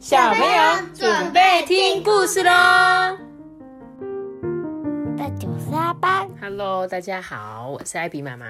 [0.00, 2.50] 小朋友准备听故事喽
[5.14, 8.46] 大家是阿班，！Hello，大家好，我是艾比妈妈。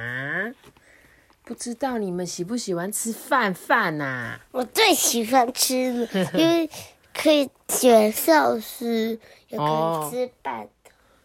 [1.43, 6.71] 不知道你们喜不喜欢吃饭饭呐、我最喜欢吃了，因为
[7.13, 10.69] 可以选寿司，也可哦以吃饭。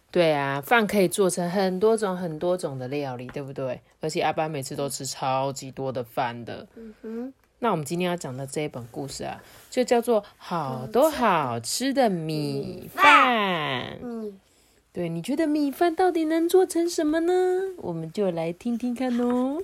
[0.10, 3.80] 对啊，饭可以做成很多种很多种的料理，对不对？
[4.02, 6.68] 而且阿班每次都吃超级多的饭的。
[7.04, 13.93] 嗯那我们今天要讲的这一本故事啊，就叫做《好多好吃的米饭》。
[14.04, 14.39] 嗯，
[14.91, 17.33] 对，你觉得米饭到底能做成什么呢？
[17.78, 19.61] 我们就来听听看哦。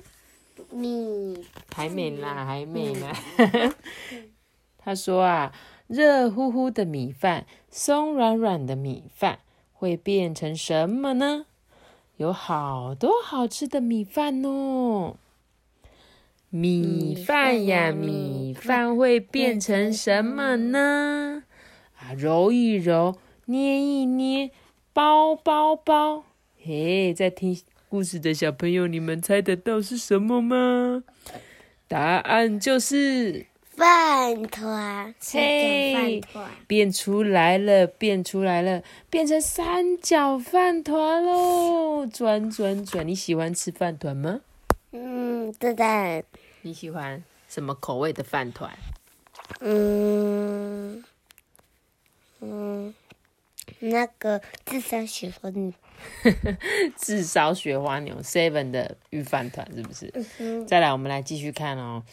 [0.70, 1.46] 米
[1.76, 3.14] 还没啦，还没啦。
[4.80, 5.54] 他说啊，
[5.88, 9.40] 热乎乎的米饭，松软软的米饭
[9.74, 11.46] 会变成什么呢？
[12.18, 15.18] 有好多好吃的米饭哦。
[16.54, 21.44] 米饭呀，米饭会变成什么呢？
[21.98, 24.52] 啊，揉一揉，捏一捏，
[24.92, 26.26] 包包包。
[26.62, 31.06] 嘿，在听故事的小朋友，你们猜得到是什么吗？
[31.88, 42.06] 答案就是饭团，嘿饭团，变出来了，变出来了，变成三角饭团喽！
[42.06, 44.42] 转转转，你喜欢吃饭团吗？
[45.52, 46.24] 嗯，对的，
[46.62, 48.72] 你喜欢什么口味的饭团？
[49.60, 51.04] 嗯
[52.40, 52.94] 嗯，
[53.80, 55.74] 那个至少喜欢你，
[56.98, 60.66] 炙烧雪花牛 Seven 的御饭团是不是？
[60.66, 62.04] 再来，我们来继续看哦。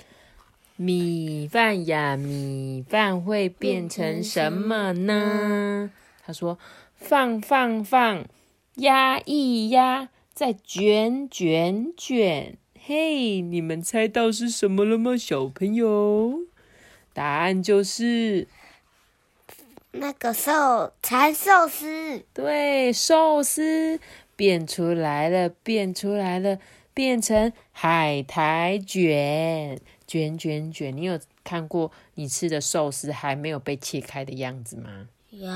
[0.77, 5.91] 米饭呀，米饭会变成什么呢？
[6.25, 6.59] 他说：
[6.97, 8.25] 放放放，
[8.75, 12.56] 压一压，再卷卷卷。
[12.91, 16.47] 嘿，你们猜到是什么了吗，小朋友？
[17.12, 18.48] 答案就是
[19.91, 24.00] 那个寿蚕寿司，对，寿司
[24.34, 26.59] 变出来了，变出来了，
[26.94, 30.97] 变成海苔卷，卷卷卷。
[30.97, 35.10] 你有看过你吃的寿司还没有被切开的样子吗？
[35.28, 35.50] 有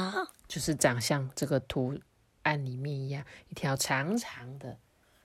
[0.47, 1.99] 就是长相这个图
[2.43, 4.77] 案里面一样，一条长长的，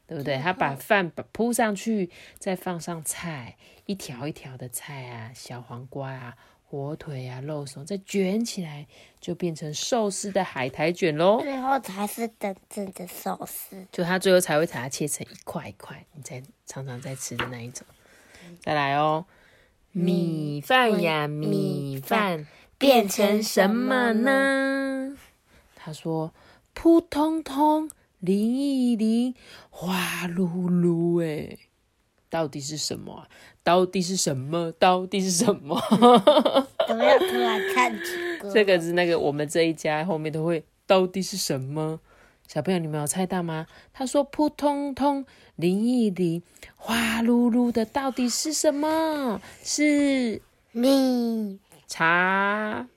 [0.07, 0.37] 对不对？
[0.39, 2.09] 他把饭把铺上去，
[2.39, 6.35] 再放上菜，一条一条的菜啊，小黄瓜啊。
[6.69, 8.87] 火腿啊，肉松再卷起来，
[9.21, 11.39] 就变成寿司的海苔卷喽。
[11.39, 13.87] 最后才是真正的寿司。
[13.89, 17.87] 就它最后才会把它切成一块一块，你才常常在吃的那一种。
[18.59, 19.25] 再来哦，
[19.93, 22.45] 米饭呀，米饭
[22.77, 25.15] 变成什么呢？
[25.73, 26.33] 他说：
[26.73, 29.35] 扑通通，淋一淋，
[29.69, 31.57] 花噜噜，哎，
[32.29, 33.27] 到底是什么啊？
[33.63, 34.71] 到底是什么？
[34.73, 35.79] 到底是什么？
[36.87, 37.19] 怎么样？
[37.19, 38.51] 突然唱起歌？
[38.51, 41.99] 这个是那个我们这一家后面都会到底是什么？
[42.47, 43.67] 小朋友，你们有猜到吗？
[43.91, 45.25] 他说扑通通，
[45.57, 46.41] 淋一淋，
[46.77, 49.41] 花噜噜的，到底是什么？
[49.63, 50.41] 是
[50.71, 52.87] 蜜茶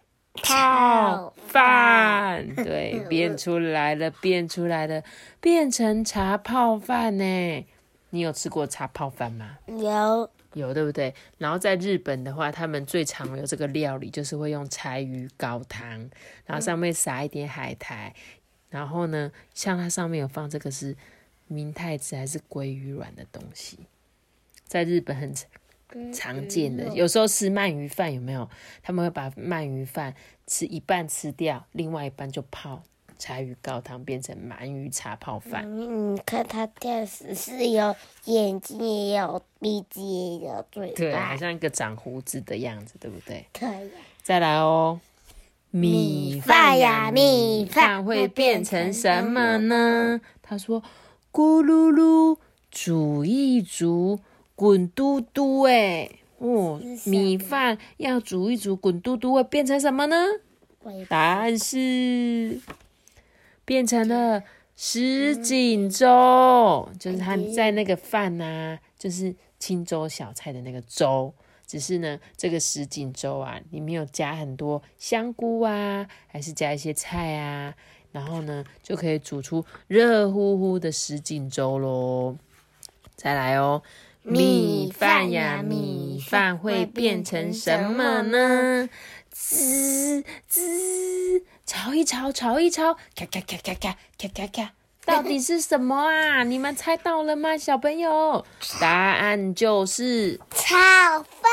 [0.43, 2.55] 泡泡饭。
[2.57, 5.03] 对，变出来了，变出来了，
[5.41, 7.67] 变成茶泡饭呢。
[8.11, 9.59] 你有吃过茶泡饭吗？
[9.67, 11.15] 有有对不对？
[11.39, 16.11] 然后在日本的话，他们最常有这个料理，就是会用柴鱼高汤，
[16.45, 18.13] 然后上面撒一点海苔，
[18.69, 20.97] 然后呢，像它上面有放这个是
[21.47, 23.79] 明太子还是鲑鱼卵的东西，
[24.67, 25.33] 在日本很
[25.91, 26.89] 常常见的。
[26.95, 28.49] 有时候吃鳗鱼饭有没有？
[28.83, 30.15] 他们会把鳗鱼饭
[30.47, 32.83] 吃一半吃掉，另外一半就泡
[33.19, 35.65] 柴鱼高汤，变成鳗鱼茶泡饭。
[35.67, 43.45] 嗯，你看它电视是有眼睛，也有鼻子，也有嘴对，巴好，像一个长胡子的样子，对不对？
[43.53, 43.91] 可以。
[44.23, 45.01] 再来哦，
[45.71, 50.21] 米饭呀米饭会变成什么呢？
[50.41, 50.83] 他说：
[51.31, 52.39] 咕噜噜，
[52.71, 54.19] 煮一煮，
[54.61, 56.07] 滚嘟嘟，哎，
[56.37, 60.27] 哦米饭要煮一煮，滚嘟嘟，会变成什么呢？
[61.09, 62.61] 答案是
[63.65, 64.43] 变成了
[64.77, 71.33] 什锦粥，就是他在那个饭呐、就是青粥小菜的那个粥。
[71.67, 77.75] 只是呢，这个什锦粥啊，里面有加很多香菇啊，还是加一些菜啊，
[78.13, 82.37] 然后呢，就可以煮出热乎乎的什锦粥喽。
[83.17, 83.83] 再来哦，
[84.23, 88.89] 米饭呀，米饭会变成什么呢？
[89.31, 94.73] 滋滋，炒一炒，炒一炒，咔咔咔咔咔咔咔咔，
[95.07, 96.45] 到底是什么啊？
[96.45, 98.45] 你们猜到了吗，小朋友？
[98.79, 100.77] 答案就是炒
[101.23, 101.51] 饭。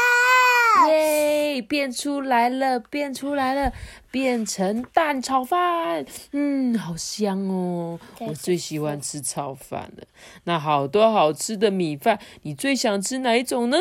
[0.86, 3.74] 耶，变出来了，变出来了，
[4.12, 8.00] 变成蛋炒饭，嗯，好香哦！
[8.20, 10.04] 我最喜欢吃炒饭了。
[10.44, 13.78] 那好多好吃的米饭，你最想吃哪一种呢？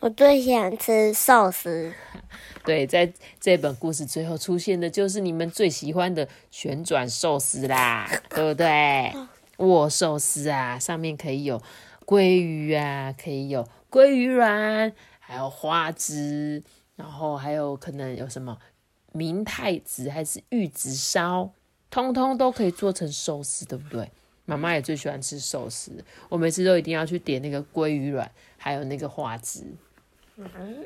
[0.00, 1.92] 我最想吃寿司。
[2.64, 9.12] 对，在这本故事最后出现的就是你们最喜欢的旋转寿司啦， 对不对？
[9.58, 11.60] 握寿司啊，上面可以有
[12.06, 14.90] 鲑鱼啊，可以有鲑鱼卵，
[15.30, 16.60] 还有花枝，
[16.96, 18.58] 然后还有可能有什么
[19.12, 21.48] 明太子还是玉子烧，
[21.88, 24.10] 通通都可以做成寿司，对不对？
[24.44, 29.64] 妈妈也最喜欢吃寿司，我每次都一定要去点那个鲑鱼卵，还有那个花枝。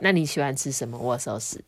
[0.02, 1.64] 那你喜欢吃什么握寿司？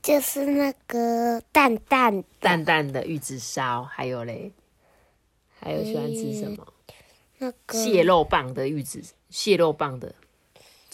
[0.00, 4.50] 就是那个淡淡淡淡的玉子烧，还有嘞，
[5.60, 6.66] 还有喜欢吃什么？
[7.36, 10.14] 那个蟹肉棒的玉子，蟹肉棒的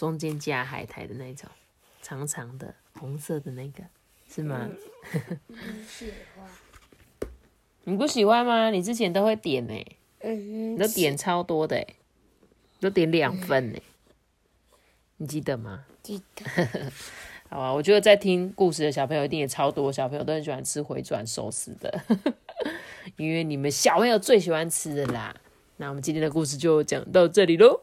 [0.01, 1.47] 中间加海苔的那种，
[2.01, 3.85] 长长的红色的那个
[4.27, 4.67] 是吗？
[7.85, 8.71] 你不喜欢吗？
[8.71, 9.75] 你之前都会点呢、
[10.21, 11.97] 嗯你都点超多的、欸，
[12.81, 13.79] 都点两份呢、
[15.19, 15.85] 你记得吗？
[16.03, 16.91] 记得。
[17.51, 22.03] 好啊，我觉得在听故事的小朋友一定也超多，小朋友都很喜欢吃回转寿司的，
[23.19, 25.37] 因为你们小朋友最喜欢吃的啦。
[25.77, 27.83] 那我们今天的故事就讲到这里喽，